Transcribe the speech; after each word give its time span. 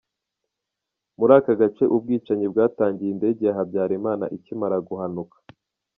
Muri 1.17 1.31
aka 1.37 1.53
gace 1.59 1.83
ubwicanyi 1.95 2.45
bwatangiye 2.51 3.09
indege 3.11 3.41
ya 3.47 3.55
Habyarimana 3.57 4.25
ikimara 4.37 4.77
guhanuka. 4.87 5.35